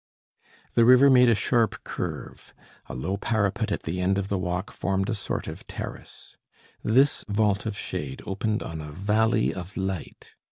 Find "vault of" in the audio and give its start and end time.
7.27-7.77